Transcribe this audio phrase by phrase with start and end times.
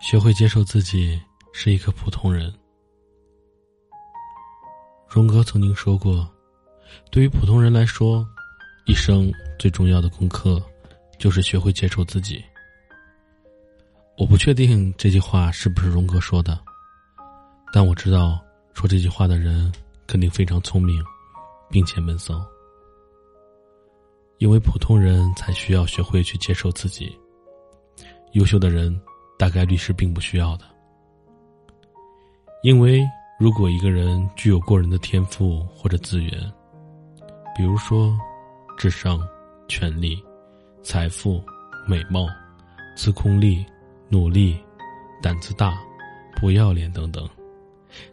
[0.00, 1.20] 学会接受自己
[1.52, 2.52] 是一个普通人。
[5.06, 6.26] 荣格曾经说过
[7.12, 8.26] ：“对于普通人来说，
[8.86, 10.60] 一生最重要的功课
[11.18, 12.42] 就是学会接受自己。”
[14.16, 16.58] 我不确定这句话是不是荣格说的，
[17.70, 18.40] 但我知道
[18.72, 19.70] 说这句话的人
[20.06, 21.04] 肯定非常聪明，
[21.68, 22.42] 并且闷骚。
[24.38, 27.14] 因为普通人才需要学会去接受自己，
[28.32, 28.98] 优秀的人。
[29.40, 30.66] 大概率是并不需要的，
[32.62, 33.02] 因为
[33.38, 36.32] 如果一个人具有过人的天赋或者资源，
[37.56, 38.14] 比如说
[38.76, 39.18] 智商、
[39.66, 40.22] 权力、
[40.82, 41.42] 财富、
[41.86, 42.28] 美貌、
[42.94, 43.64] 自控力、
[44.10, 44.58] 努力、
[45.22, 45.80] 胆子大、
[46.38, 47.26] 不要脸等等，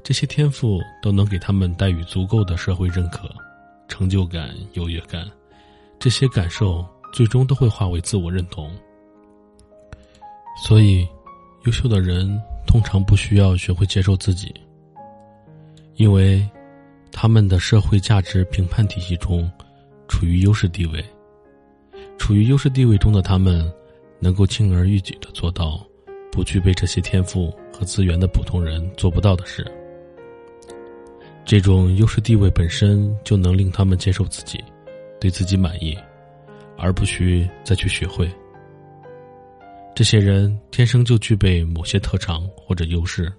[0.02, 3.30] 这些天赋都能给他们带予足够的社会认可、
[3.90, 5.30] 成就感、优越感，
[6.00, 8.74] 这些感受最终都会化为自我认同，
[10.66, 11.06] 所以。
[11.68, 14.56] 优秀的人通常不需要学会接受自己，
[15.96, 16.42] 因为
[17.12, 19.52] 他们的社会价值评判体系中
[20.08, 21.04] 处于优势地位。
[22.18, 23.70] 处于优势地位中的他们，
[24.18, 25.86] 能够轻而易举的做到
[26.32, 29.70] 不具备这些天赋和资源的普通人做不到的事。
[31.44, 34.64] 这种优势地位本身就能令他们接受自己，
[35.20, 35.98] 对自己满意，
[36.78, 38.32] 而不需再去学会。
[39.98, 43.34] 这些人天生就具备某些特长或者优势，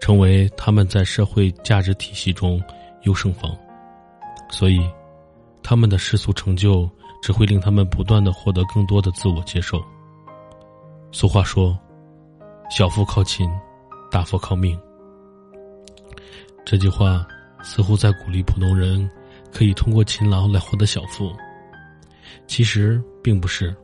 [0.00, 2.62] 成为他们在社会价值体系中
[3.02, 3.50] 优胜方，
[4.48, 4.88] 所以，
[5.64, 6.88] 他们的世俗成就
[7.20, 9.82] 只会令他们不断的获得更多的自我接受。
[11.10, 11.76] 俗话说
[12.70, 13.50] ：“小富靠勤，
[14.12, 14.78] 大富靠命。”
[16.64, 17.26] 这句话
[17.64, 19.10] 似乎在鼓励普通人
[19.52, 21.32] 可以通过勤劳来获得小富，
[22.46, 23.76] 其实并不是。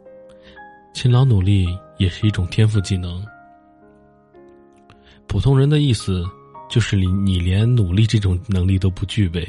[0.92, 1.66] 勤劳努力
[1.98, 3.24] 也是一种天赋技能。
[5.26, 6.24] 普通人的意思，
[6.68, 9.46] 就是你你连努力这种能力都不具备。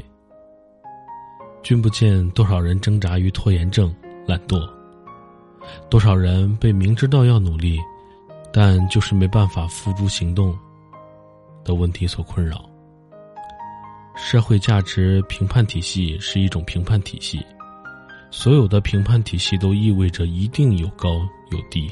[1.64, 3.94] 君不见多少人挣扎于拖延症、
[4.28, 4.68] 懒惰，
[5.90, 7.80] 多少人被明知道要努力，
[8.54, 10.58] 但就是没办法付诸行动
[11.64, 12.68] 的问题所困扰。
[14.16, 17.44] 社会价值评判体系是一种评判体系。
[18.32, 21.20] 所有的评判体系都意味着一定有高
[21.52, 21.90] 有低，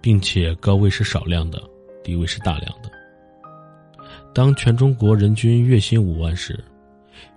[0.00, 1.62] 并且高位是少量的，
[2.02, 2.90] 低位是大量的。
[4.34, 6.58] 当全中国人均月薪五万时，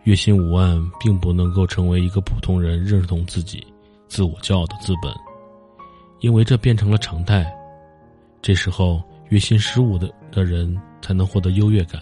[0.03, 3.65] 月薪五万并不能够成为一个普通人认同自己、
[4.07, 5.13] 自我骄傲的资本，
[6.21, 7.53] 因为这变成了常态。
[8.41, 12.01] 这时候，月薪十五的的人才能获得优越感。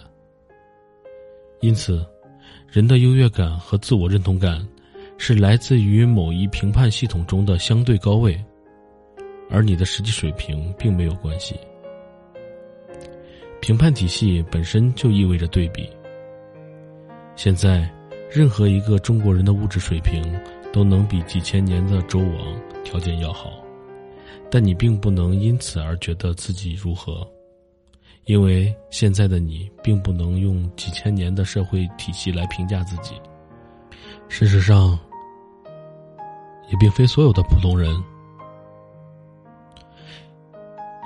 [1.60, 2.06] 因此，
[2.68, 4.64] 人的优越感和自我认同感。
[5.20, 8.42] 是来自于某一评判系统中的相对高位，
[9.50, 11.56] 而你的实际水平并没有关系。
[13.60, 15.86] 评判体系本身就意味着对比。
[17.34, 17.92] 现在，
[18.30, 20.22] 任何一个中国人的物质水平
[20.72, 23.52] 都能比几千年的周王条件要好，
[24.48, 27.28] 但你并不能因此而觉得自己如何，
[28.24, 33.14] 因为现在的你并不能用几千年的社会体系来评价自己。
[34.28, 34.98] 事实上。
[36.70, 37.90] 也并非所有的普通人，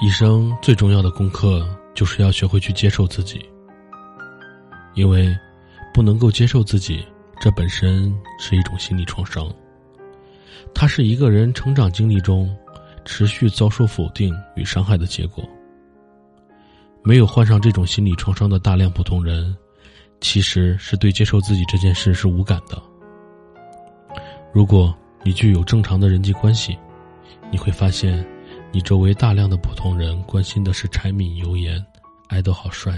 [0.00, 1.65] 一生最重要的功课
[1.95, 3.49] 就是要学会去接受自己，
[4.95, 5.33] 因为
[5.95, 7.06] 不能够接受自己，
[7.41, 9.49] 这本身是一种心理创伤。
[10.75, 12.53] 它是一个人成长经历中
[13.05, 15.49] 持续遭受否定与伤害的结果。
[17.05, 19.56] 没有患上这种心理创伤的大量普通人，
[20.21, 22.83] 其实是对接受自己这件事是无感的。
[24.53, 24.93] 如果。
[25.25, 26.77] 你具有正常的人际关系，
[27.50, 28.27] 你会发现，
[28.72, 31.84] 你周围大量的普通人关心的是柴米油盐，
[32.27, 32.93] 爱豆好帅，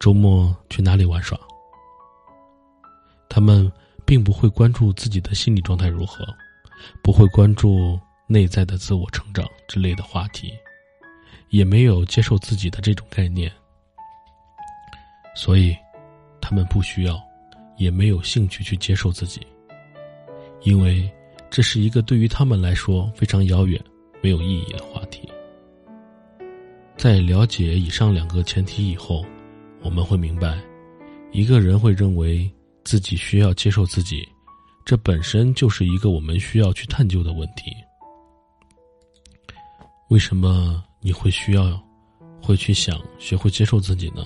[0.00, 1.38] 周末去哪里玩耍。
[3.28, 3.70] 他们
[4.04, 6.26] 并不会关注自己的心理状态如何，
[7.00, 7.96] 不会关注
[8.26, 10.52] 内在的自我成长之类的话题，
[11.50, 13.50] 也没有接受自己的这种概念，
[15.36, 15.76] 所以，
[16.40, 17.22] 他们不需要，
[17.76, 19.46] 也没有兴趣去接受自己，
[20.62, 21.08] 因为。
[21.52, 23.78] 这是一个对于他们来说非常遥远、
[24.22, 25.28] 没有意义的话题。
[26.96, 29.22] 在了解以上两个前提以后，
[29.82, 30.58] 我们会明白，
[31.30, 32.50] 一个人会认为
[32.84, 34.26] 自己需要接受自己，
[34.86, 37.70] 这本身就是一个我们需要去探究的问题。
[40.08, 41.78] 为什么你会需要，
[42.40, 44.24] 会去想学会接受自己呢？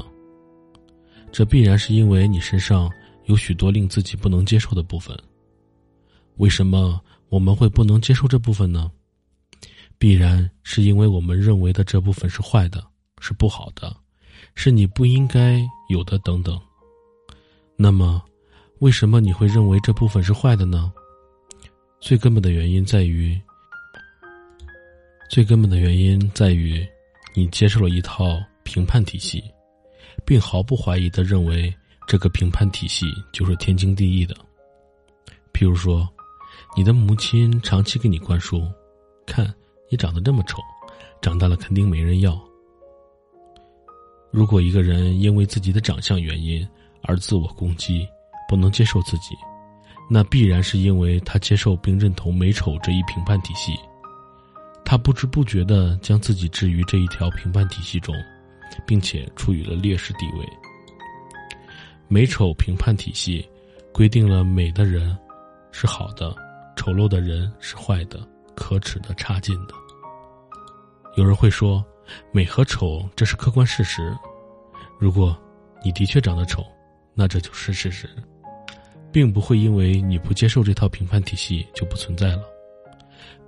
[1.32, 2.88] 这必然是因为你身上
[3.24, 5.18] 有许多令自己不能接受的部分。
[6.36, 7.00] 为什么？
[7.28, 8.90] 我们会不能接受这部分呢？
[9.98, 12.84] 必然是因为我们认为的这部分是坏的、
[13.20, 13.96] 是不好的，
[14.54, 16.60] 是你不应该有的等等。
[17.76, 18.22] 那么，
[18.78, 20.92] 为什么你会认为这部分是坏的呢？
[21.98, 23.40] 最根本的原因在于，
[25.30, 26.86] 最根本的原因在于，
[27.34, 29.42] 你接受了一套评判体系，
[30.24, 31.74] 并毫不怀疑的认为
[32.06, 34.36] 这个评判体系就是天经地义的。
[35.52, 36.06] 譬如说，
[36.76, 38.62] 你的母亲长期给你灌输
[39.26, 39.50] ：“看
[39.90, 40.58] 你长得这么丑，
[41.22, 42.38] 长大了肯定没人要。”
[44.30, 46.68] 如果一个人因为自己的长相原因，
[47.00, 48.06] 而自我攻击，
[48.46, 49.34] 不能接受自己，
[50.10, 53.72] 那必然是因为他接受并认同美丑这一评判体系。
[54.84, 58.14] 他不知不觉的将自己置于这一条评判体系中，
[58.86, 60.46] 并且处于了劣势地位。
[62.06, 63.48] 美丑评判体系
[63.92, 65.16] 规定了美的人
[65.72, 66.36] 是好的，
[66.76, 68.20] 丑陋的人是坏的、
[68.54, 69.74] 可耻的、差劲的。
[71.16, 71.84] 有人会说，
[72.30, 74.16] 美和丑这是客观事实。
[74.98, 75.36] 如果
[75.82, 76.64] 你的确长得丑，
[77.14, 78.08] 那这就是事实，
[79.10, 82.42] 并不会因为你不接受这套评判体系就不存在了。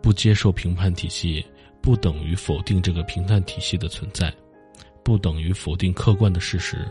[0.00, 1.44] 不接受评判体系，
[1.82, 4.32] 不等于否定这个评判体系的存在，
[5.02, 6.86] 不等于否定客观的事实，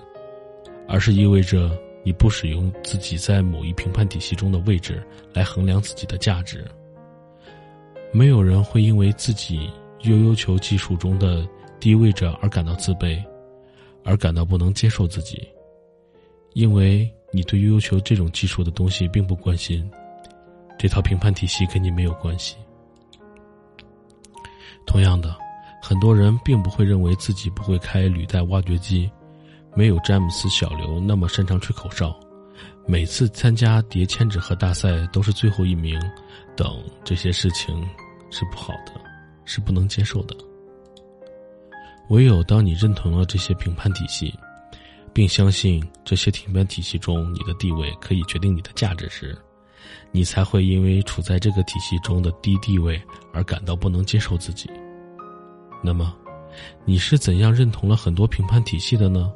[0.88, 6.65] 而是意味着你不使用自己在某一评判体系中的位置来衡量自己的价值。
[8.13, 9.69] 没有人会因为自己
[10.04, 11.45] 悠悠球技术中的
[11.81, 13.21] 低位者而感到自卑，
[14.06, 15.45] 而感到不能接受自己。
[16.54, 19.92] 因为你对悠悠球这种技术的东西并不关心，
[20.80, 22.56] 这套评判体系跟你没有关系。
[24.86, 25.36] 同样的，
[25.83, 29.12] 很多人并不会认为自己不会开履带挖掘机，
[29.77, 32.19] 没有詹姆斯小刘那么擅长吹口哨，
[32.88, 36.01] 每次参加叠千纸鹤大赛都是最后一名，
[36.56, 37.88] 等这些事情
[38.31, 38.94] 是不好的，
[39.45, 40.35] 是不能接受的。
[42.09, 44.33] 唯有当你认同了这些评判体系。
[45.13, 49.35] 并相信这些评判体系中你的地位可以决定你的价值时，
[50.12, 53.01] 你才会因为处在这个体系中的低地位
[53.33, 54.69] 而感到不能接受自己。
[55.83, 56.15] 那么，
[56.85, 59.33] 你是怎样认同了很多评判体系的呢？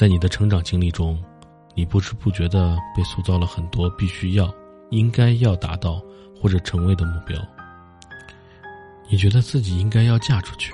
[0.00, 1.22] 在你的成长经历中，
[1.74, 4.50] 你不知不觉的被塑造了很多必须要、
[4.88, 6.02] 应该要达到
[6.40, 7.38] 或者成为的目标。
[9.10, 10.72] 你觉得自己应该要嫁出去。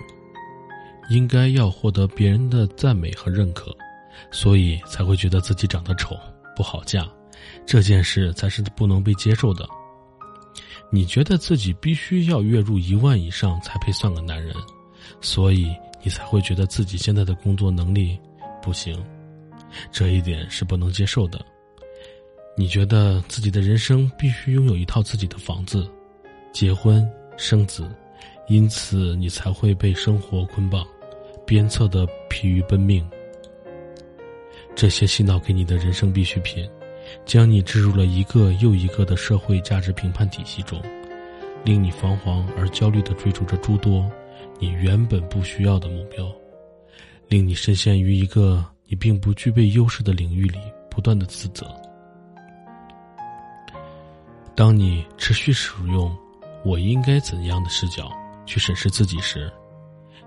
[1.11, 3.76] 应该要获得别人的赞美和认可，
[4.31, 6.17] 所以才会觉得自己长得丑
[6.55, 7.05] 不好嫁，
[7.67, 9.69] 这件事才是不能被接受的。
[10.88, 14.55] 你觉得自己必须要月入一万以上才配算个男人，
[15.20, 15.75] 所以
[16.05, 18.17] 你才会觉得自己现在的工作能力
[18.62, 18.96] 不行，
[19.90, 21.44] 这一点是不能接受的。
[22.56, 25.88] 你觉得自己的人生必须拥有一套自己的房子，
[26.52, 27.06] 结婚
[27.37, 27.88] 生子，
[28.49, 30.87] 因此你才会被生活捆绑。
[31.46, 33.08] 鞭策的疲于奔命，
[34.75, 36.69] 这些洗脑给你的人生必需品，
[37.25, 40.82] 将你置入了一个又一个的社会价值评判体系中，
[41.64, 44.11] 令你彷徨而焦虑的追逐着诸多
[44.58, 46.28] 你原本不需要的目标，
[47.28, 50.58] 令你深陷于一个你并不具备优势的领域里，
[50.90, 51.66] 不断的自责。
[54.54, 56.16] 当你持续使用
[56.64, 58.10] “我应该怎样的”视角
[58.46, 59.52] 去审视自己时，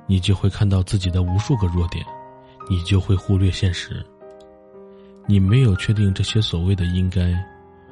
[0.06, 2.06] 你就会看到自己的无数个弱点，
[2.70, 4.06] 你就会忽略现实。
[5.26, 7.34] 你没有确定这些所谓的应该，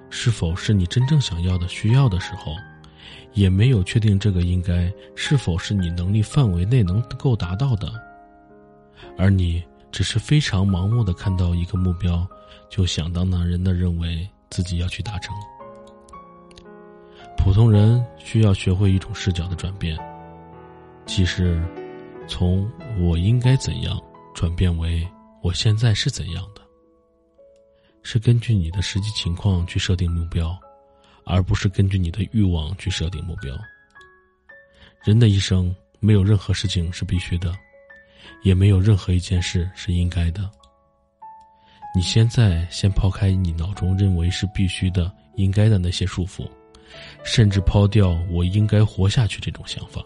[0.09, 2.51] 是否是你真正想要的、需要的时候，
[3.33, 7.91] 也没有确定这个应该是否是你能力范围内能够达到的，
[9.17, 12.27] 而你只是非常盲目的看到一个目标，
[12.69, 15.35] 就想当然的认为自己要去达成。
[17.37, 19.97] 普通人需要学会一种视角的转变，
[21.05, 21.61] 其实。
[22.29, 23.97] 从我应该怎样
[24.35, 25.07] 转变为
[25.41, 26.61] 我现在是怎样的，
[28.03, 30.59] 是根据你的实际情况去设定目标，
[31.23, 33.57] 而不是根据你的欲望去设定目标。
[35.05, 37.57] 人的一生没有任何事情是必须的，
[38.43, 40.49] 也没有任何一件事是应该的。
[41.95, 46.47] 你现在先抛开你脑中认为是必须的、应该的那些束缚，
[47.23, 50.03] 甚至抛掉“我应该活下去”这种想法。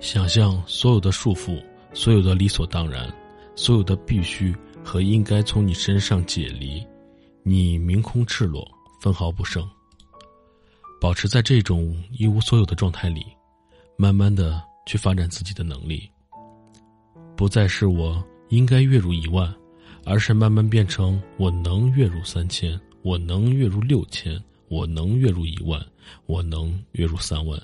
[0.00, 1.62] 想象所有的束缚，
[1.92, 3.12] 所有的理所当然，
[3.56, 6.86] 所有的必须和应该从你身上解离，
[7.42, 8.66] 你明空赤裸，
[9.02, 9.68] 分毫不剩。
[11.00, 13.26] 保持在这种一无所有的状态里，
[13.96, 16.10] 慢慢的去发展自己的能力。
[17.36, 19.54] 不再是我应该月入一万，
[20.06, 25.78] 而是慢慢变成我能月入三千，我能月入六千，我能月入一万，
[26.24, 27.60] 我能月入三万。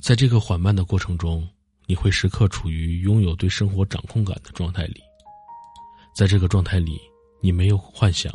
[0.00, 1.46] 在这个缓慢的过程中，
[1.84, 5.02] 你会时刻处于拥有对生活掌控感的状态里。
[6.14, 6.98] 在这个状态里，
[7.42, 8.32] 你没有幻想，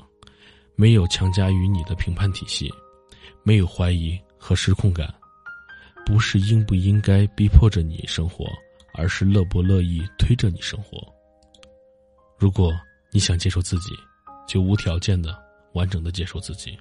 [0.76, 2.72] 没有强加于你的评判体系，
[3.42, 5.12] 没有怀疑和失控感，
[6.12, 8.46] 不是应不应该逼迫着你生活，
[8.96, 11.01] 而是乐不乐意推着你生活。
[12.38, 12.74] 如果
[13.13, 13.91] 你想接受自己，
[14.46, 15.34] 就无条件的、
[15.72, 16.77] 完整的接受自己。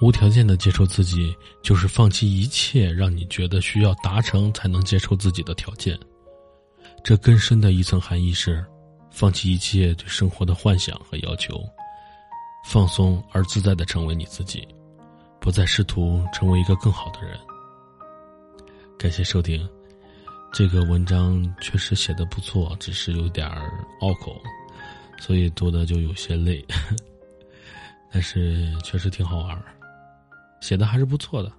[0.00, 5.98] 无条件的接受自己，就是放弃一切让你觉得需要达成才能接受自己的条件。
[7.02, 8.64] 这更深的一层含义是，
[9.10, 11.60] 放弃一切对生活的幻想和要求，
[12.64, 14.64] 放松而自在的成为你自己，
[15.40, 17.36] 不再试图成为一个更好的人。
[19.02, 19.68] 感谢收听，
[20.52, 23.50] 这个文章确实写的不错，只是有点
[24.00, 24.40] 拗口，
[25.18, 26.64] 所以读的就有些累，
[28.12, 29.64] 但是确实挺好玩
[30.60, 31.52] 写的还是不错的。